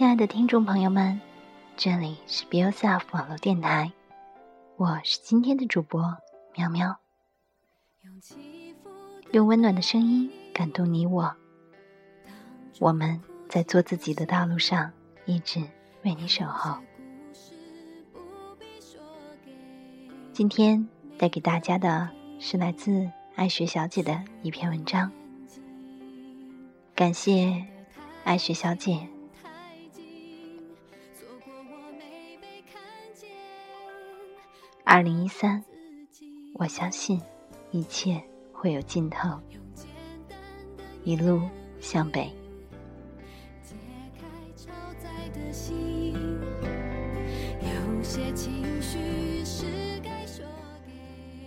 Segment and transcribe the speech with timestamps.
[0.00, 1.20] 亲爱的听众朋友们，
[1.76, 3.92] 这里是 Be Yourself 网络电台，
[4.76, 6.16] 我是今天的主播
[6.56, 6.96] 喵喵，
[9.32, 11.36] 用温暖的声音感动你我。
[12.78, 14.90] 我们在做自己的道路上，
[15.26, 15.60] 一直
[16.02, 16.78] 为你守候。
[20.32, 20.88] 今天
[21.18, 25.12] 带给大家的是来自爱雪小姐的一篇文章，
[26.94, 27.66] 感谢
[28.24, 29.06] 爱雪小姐。
[34.92, 35.62] 二零一三，
[36.54, 37.22] 我相信
[37.70, 38.20] 一切
[38.52, 39.38] 会有尽头，
[41.04, 41.42] 一路
[41.78, 42.28] 向北。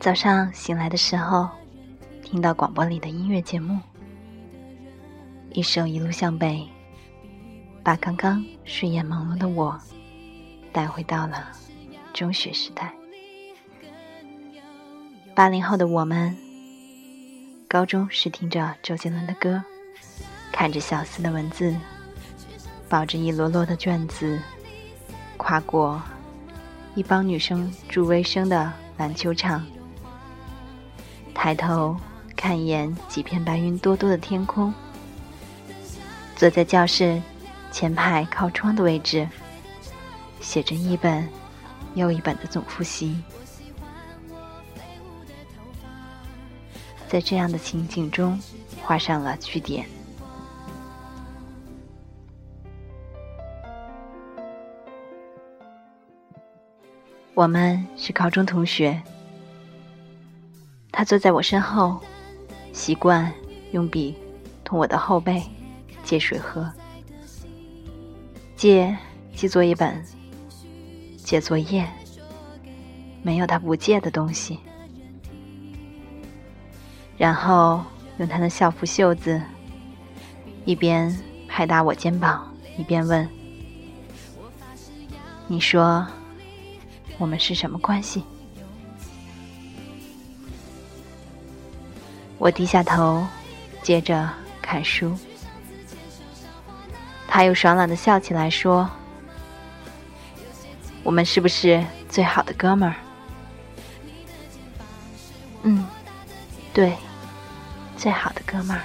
[0.00, 1.48] 早上醒来的时候，
[2.24, 3.78] 听到广播里的音乐节目，
[5.50, 6.56] 一首《一路向北》，
[7.84, 9.80] 把刚刚睡眼朦胧的我
[10.72, 11.52] 带回到了
[12.12, 12.92] 中学时代。
[15.38, 16.36] 八零后的我们，
[17.68, 19.62] 高中是听着周杰伦的歌，
[20.50, 21.76] 看着小四的文字，
[22.88, 24.42] 抱着一摞摞的卷子，
[25.36, 26.02] 跨过
[26.96, 29.64] 一帮女生助威生的篮球场，
[31.32, 31.96] 抬头
[32.34, 34.74] 看一眼几片白云多多的天空，
[36.34, 37.22] 坐在教室
[37.70, 39.28] 前排靠窗的位置，
[40.40, 41.28] 写着一本
[41.94, 43.22] 又一本的总复习。
[47.08, 48.38] 在这样的情景中，
[48.82, 49.86] 画上了句点。
[57.32, 59.00] 我们是高中同学，
[60.90, 61.98] 他坐在我身后，
[62.72, 63.32] 习惯
[63.70, 64.14] 用笔
[64.62, 65.42] 同我的后背
[66.04, 66.70] 借水喝，
[68.54, 68.94] 借
[69.34, 70.04] 记作业本，
[71.16, 71.88] 借作业，
[73.22, 74.58] 没有他不借的东西。
[77.18, 77.84] 然后
[78.18, 79.42] 用他的校服袖子，
[80.64, 81.14] 一边
[81.48, 83.28] 拍打我肩膀，一边问
[85.48, 86.06] ：“你说
[87.18, 88.22] 我们是什么关系？”
[92.38, 93.26] 我低下头，
[93.82, 94.30] 接着
[94.62, 95.12] 看书。
[97.26, 98.88] 他又爽朗的笑起来，说
[101.02, 102.94] ：“我们是不是最好的哥们儿？”
[105.64, 105.84] 嗯，
[106.72, 106.96] 对。
[107.98, 108.82] 最好的哥们儿，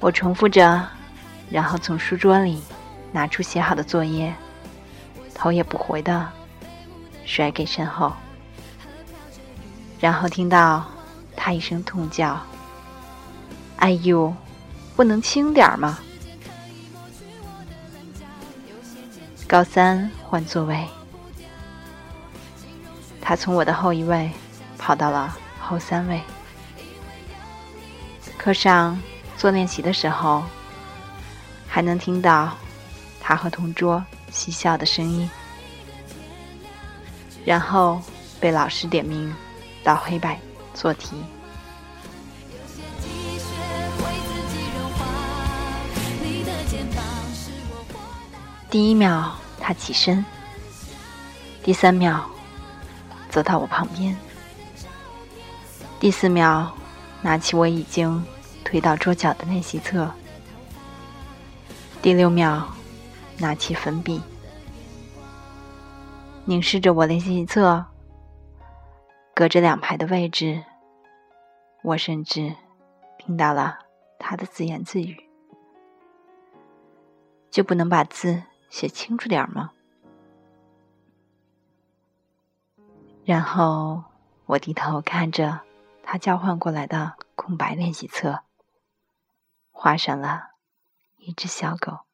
[0.00, 0.88] 我重复着，
[1.50, 2.62] 然后从书桌里
[3.12, 4.34] 拿出写好的作业，
[5.34, 6.26] 头也不回的
[7.26, 8.10] 甩给身后，
[10.00, 10.82] 然后听到
[11.36, 12.40] 他一声痛叫
[13.76, 14.34] ：“哎呦，
[14.96, 15.98] 不能轻点儿吗？”
[19.46, 20.88] 高三换座位，
[23.20, 24.30] 他从我的后一位
[24.78, 26.18] 跑到了后三位。
[28.44, 29.00] 课上
[29.38, 30.42] 做练习的时候，
[31.66, 32.52] 还能听到
[33.18, 35.30] 他和同桌嬉笑的声音，
[37.42, 38.02] 然后
[38.38, 39.34] 被老师点名
[39.82, 40.38] 到黑板
[40.74, 41.16] 做题。
[48.68, 50.22] 第一秒他起身，
[51.62, 52.22] 第三秒
[53.30, 54.14] 走到我旁边，
[55.98, 56.70] 第四秒
[57.22, 58.22] 拿起我已经。
[58.64, 60.10] 推到桌角的练习册，
[62.02, 62.66] 第六秒，
[63.38, 64.20] 拿起粉笔，
[66.44, 67.84] 凝视着我练习册。
[69.36, 70.64] 隔着两排的位置，
[71.82, 72.54] 我甚至
[73.18, 73.80] 听到了
[74.18, 75.28] 他的自言自语
[77.50, 79.72] ：“就不能把字写清楚点吗？”
[83.26, 84.04] 然后
[84.46, 85.60] 我低头看着
[86.04, 88.40] 他交换过来的空白练习册。
[89.84, 90.52] 画上了
[91.18, 92.06] 一只小狗。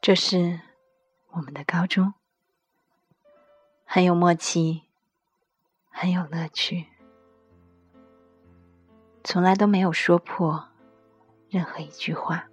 [0.00, 0.58] 这是
[1.32, 2.14] 我们的高中，
[3.84, 4.84] 很有默契，
[5.90, 6.86] 很有乐趣，
[9.22, 10.70] 从来都没有说破
[11.50, 12.48] 任何一句话，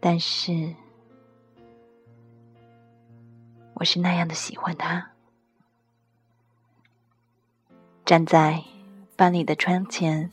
[0.00, 0.74] 但是
[3.74, 5.12] 我是那样的喜欢他。
[8.06, 8.62] 站在
[9.16, 10.30] 班里的窗前，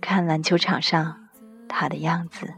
[0.00, 1.28] 看篮球场上
[1.66, 2.54] 他的样子。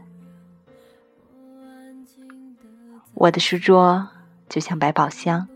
[3.15, 4.07] 我的书桌
[4.47, 5.47] 就像百宝箱，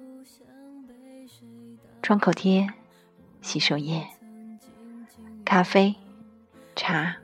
[2.01, 2.67] 窗口贴
[3.43, 4.03] 洗手液、
[5.45, 5.95] 咖啡、
[6.75, 7.17] 茶，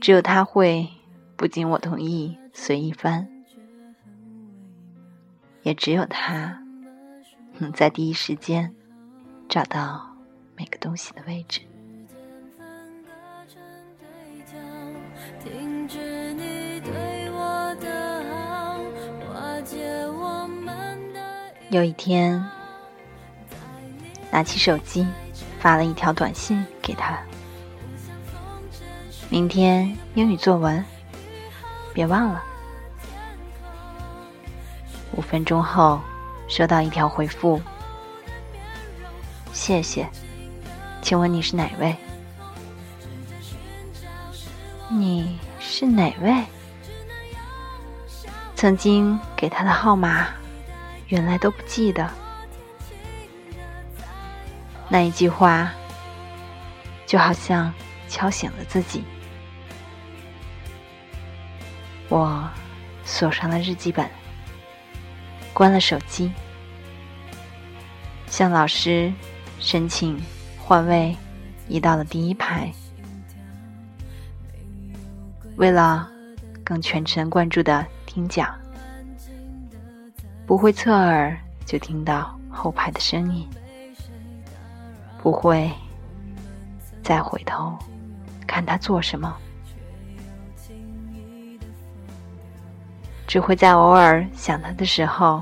[0.00, 0.88] 只有他会
[1.36, 3.28] 不经我同意随意翻，
[5.64, 6.64] 也只有他
[7.58, 8.74] 能在第一时间
[9.52, 10.00] 找到
[10.56, 11.60] 每个东西的位置。
[21.68, 22.42] 有一天，
[24.30, 25.06] 拿起手机
[25.60, 27.18] 发了一条短信给他
[29.28, 30.82] ：“明天英语作文，
[31.92, 32.42] 别忘了。”
[35.14, 36.00] 五分钟后，
[36.48, 37.60] 收到一条回复
[39.62, 40.10] ：“谢谢，
[41.00, 41.96] 请问你是哪位？
[44.90, 46.42] 你是哪位？
[48.56, 50.26] 曾经给他的号码。”
[51.06, 52.10] 原来都不记得，
[54.88, 55.70] 那一句话
[57.06, 57.72] 就好像
[58.08, 59.04] 敲醒了自己。
[62.08, 62.50] 我
[63.04, 64.10] 锁上了日记本，
[65.52, 66.32] 关了手机，
[68.26, 69.12] 向老师
[69.62, 70.20] 申请
[70.58, 71.16] 换位，
[71.68, 72.70] 移到了第一排。
[75.56, 76.06] 为了
[76.64, 78.54] 更全神贯注的听讲。
[80.44, 83.48] 不会侧耳就听到后排的声音，
[85.22, 85.70] 不会
[87.02, 87.78] 再回头
[88.46, 89.34] 看他做什么，
[93.26, 95.40] 只会在偶尔想他的时候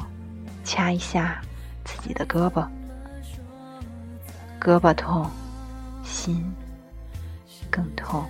[0.63, 1.41] 掐一下
[1.83, 2.65] 自己的胳膊，
[4.61, 5.29] 胳膊痛，
[6.05, 6.45] 心
[7.71, 8.25] 更痛。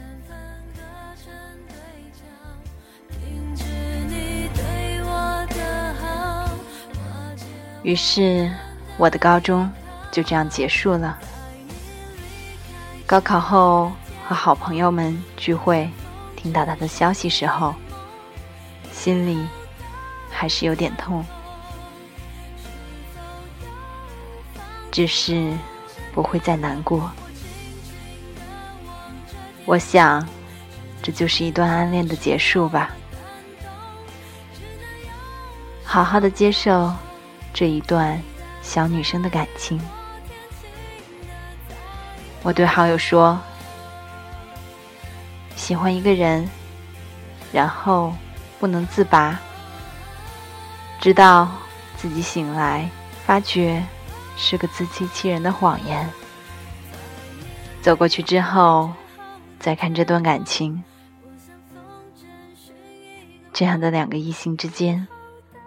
[7.83, 8.49] 于是，
[8.97, 9.69] 我的高中
[10.13, 11.19] 就这样结束了。
[13.07, 13.91] 高考后
[14.29, 15.91] 和好朋友们聚会，
[16.37, 17.75] 听到他的消息时候，
[18.93, 19.45] 心里
[20.31, 21.25] 还是有点痛，
[24.93, 25.53] 只是
[26.13, 27.11] 不会再难过。
[29.65, 30.27] 我想，
[31.03, 32.91] 这就是一段暗恋的结束吧。
[35.85, 36.93] 好好的接受。
[37.53, 38.19] 这一段
[38.63, 39.79] 小女生的感情，
[42.45, 43.37] 我对好友说
[45.57, 46.49] ：“喜欢一个人，
[47.53, 48.15] 然后
[48.61, 49.37] 不能自拔，
[51.01, 51.49] 直到
[51.97, 52.89] 自己醒来，
[53.27, 53.85] 发觉
[54.37, 56.09] 是个自欺欺人的谎言。
[57.83, 58.93] 走过去之后，
[59.59, 60.83] 再看这段感情，
[63.53, 65.07] 这样的两个异性之间，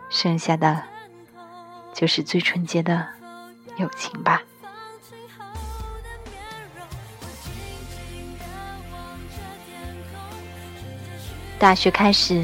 [0.09, 0.83] 剩下的。”
[1.93, 3.07] 就是最纯洁的
[3.77, 4.41] 友情吧。
[11.59, 12.43] 大学开始，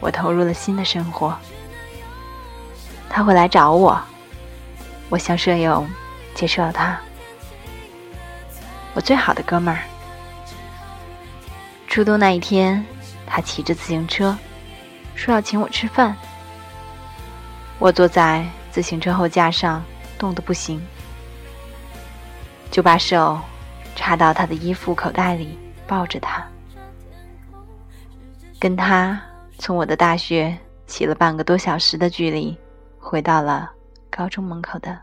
[0.00, 1.36] 我投入了新的生活。
[3.10, 4.00] 他会来找我，
[5.10, 5.86] 我向舍友
[6.34, 6.98] 介绍了他，
[8.94, 9.82] 我最好的哥们儿。
[11.86, 12.82] 初冬那一天，
[13.26, 14.34] 他骑着自行车，
[15.14, 16.16] 说要请我吃饭。
[17.78, 18.46] 我坐在。
[18.70, 19.82] 自行车后架上
[20.16, 20.80] 冻得不行，
[22.70, 23.40] 就把手
[23.96, 25.58] 插到他的衣服口袋里，
[25.88, 26.46] 抱着他，
[28.60, 29.20] 跟他
[29.58, 30.56] 从我的大学
[30.86, 32.56] 骑了半个多小时的距离，
[33.00, 33.68] 回到了
[34.10, 35.00] 高中门口的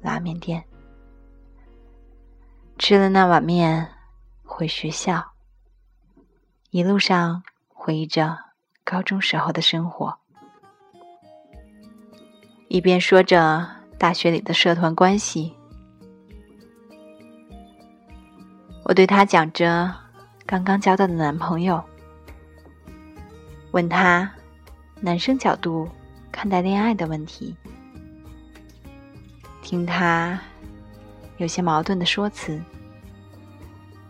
[0.00, 0.62] 拉面店，
[2.76, 3.88] 吃了那碗面，
[4.44, 5.32] 回学校，
[6.70, 8.36] 一路上回忆着
[8.84, 10.18] 高中时候的生活。
[12.68, 15.54] 一边说着大学里的社团关系，
[18.84, 19.94] 我对他讲着
[20.44, 21.82] 刚刚交到的男朋友，
[23.70, 24.30] 问他
[25.00, 25.88] 男生角度
[26.30, 27.56] 看待恋爱的问题，
[29.68, 30.40] 听他
[31.36, 32.58] 有些矛盾的说辞。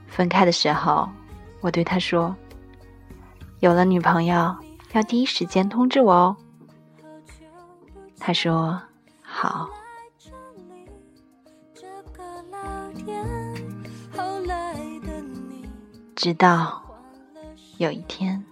[0.06, 1.08] 分开的时候，
[1.60, 2.32] 我对他说
[3.58, 4.54] ：“有了女朋友，
[4.92, 6.36] 要第一时间通知我哦。”
[8.20, 8.80] 他说
[9.20, 9.68] ：“好。”
[16.14, 16.80] 直到
[17.78, 18.44] 有一天，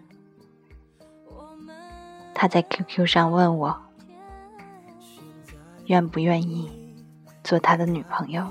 [2.34, 3.80] 他在 QQ 上问我，
[5.84, 6.68] 愿不愿意
[7.46, 8.44] 做他的女朋友。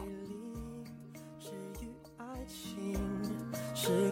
[3.75, 4.09] 是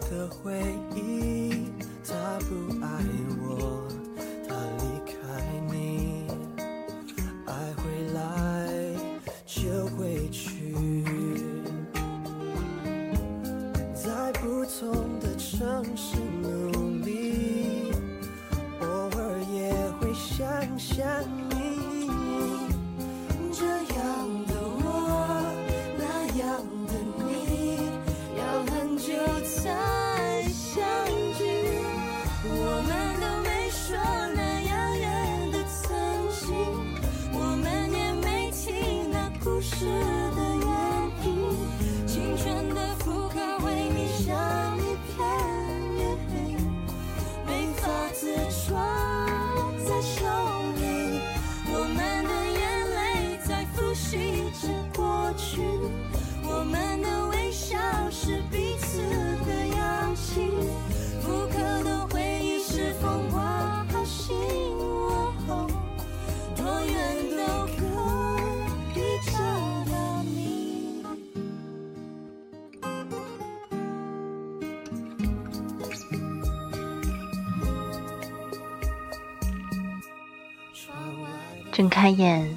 [81.74, 82.48] 睁开眼，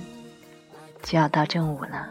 [1.02, 2.06] 就要到正午了，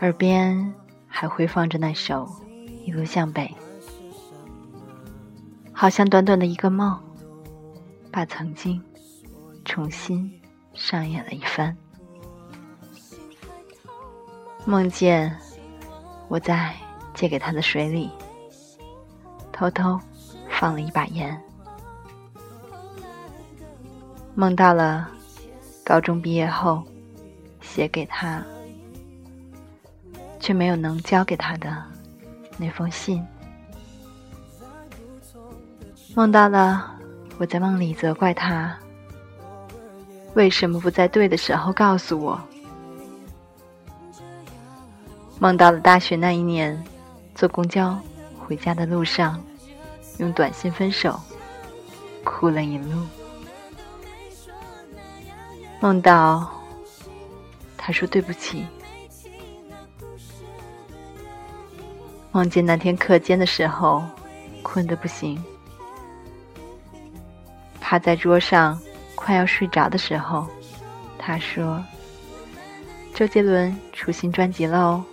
[0.00, 0.74] 耳边
[1.08, 2.26] 还回放着那首
[2.84, 3.46] 《一路向北》，
[5.72, 7.00] 好像短短的一个梦，
[8.12, 8.78] 把曾经
[9.64, 10.30] 重新
[10.74, 11.74] 上演了一番。
[14.66, 15.34] 梦见
[16.28, 16.74] 我在
[17.14, 18.10] 借给他的水里
[19.50, 19.98] 偷偷
[20.50, 21.42] 放了一把盐。
[24.36, 25.08] 梦到了
[25.84, 26.82] 高中毕业后
[27.60, 28.42] 写给他，
[30.40, 31.82] 却没有能交给他的
[32.58, 33.24] 那封信。
[36.16, 36.94] 梦到了
[37.38, 38.76] 我在梦里责怪他，
[40.34, 42.40] 为什么不在对的时候告诉我。
[45.38, 46.82] 梦到了大学那一年，
[47.34, 47.96] 坐公交
[48.38, 49.40] 回家的路上，
[50.18, 51.20] 用短信分手，
[52.24, 53.06] 哭了一路。
[55.84, 56.50] 梦到
[57.76, 58.66] 他说对不起，
[62.32, 64.02] 梦见那天课间的时候
[64.62, 65.44] 困得不行，
[67.82, 68.80] 趴在桌上
[69.14, 70.48] 快要睡着的时候，
[71.18, 71.84] 他说
[73.12, 75.04] 周杰伦出新专辑了哦。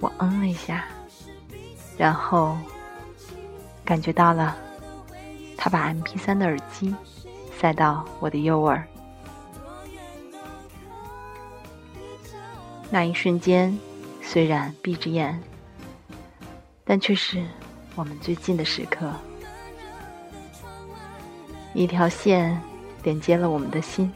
[0.00, 0.86] 我嗯了一下，
[1.98, 2.56] 然后
[3.84, 4.56] 感觉到了
[5.58, 6.94] 他把 MP 三的耳机
[7.64, 8.86] 再到我的右耳。
[12.90, 13.74] 那一瞬间，
[14.20, 15.42] 虽然闭着眼，
[16.84, 17.42] 但却是
[17.94, 19.10] 我们最近的时刻。
[21.72, 22.60] 一条线
[23.02, 24.12] 连接了我们的心。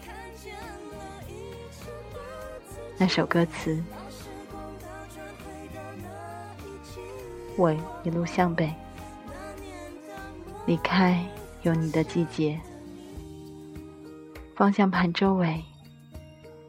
[2.99, 3.83] 那首歌词。
[7.57, 7.75] 我
[8.05, 8.71] 一路向北，
[10.67, 11.25] 离开
[11.63, 12.61] 有你的季节。
[14.59, 15.65] 方向盘周围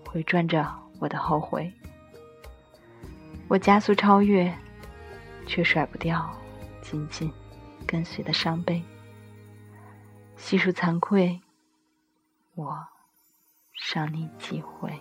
[0.05, 1.73] 回转着我的后悔，
[3.47, 4.55] 我加速超越，
[5.47, 6.29] 却甩不掉
[6.83, 7.33] 紧紧
[7.87, 8.83] 跟随的伤悲。
[10.37, 11.41] 细数惭愧，
[12.53, 12.77] 我
[13.73, 14.93] 伤你几回。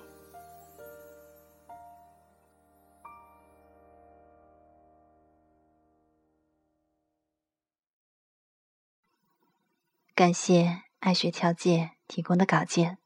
[10.15, 12.99] 感谢爱学调解提供的稿件，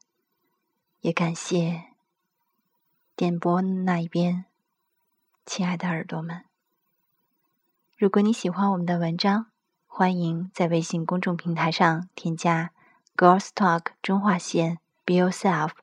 [1.01, 1.83] 也感谢
[3.15, 4.45] 点播那一边
[5.45, 6.45] 亲爱的耳朵们。
[7.95, 9.45] 如果你喜欢我们的文章，
[9.85, 12.71] 欢迎在微信公众平台上添加
[13.15, 15.73] “Girls Talk 中划线 Be Yourself”，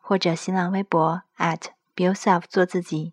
[0.00, 3.12] 或者新浪微博 at Be Yourself 做自己。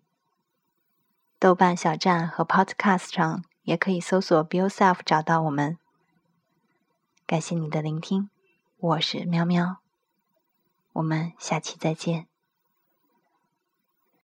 [1.38, 5.76] 豆瓣小站和 Podcast 上也可以搜索 Be Yourself 找到我们。
[7.32, 8.28] 感谢你的聆听，
[8.76, 9.78] 我是喵喵，
[10.92, 12.26] 我们下期再见。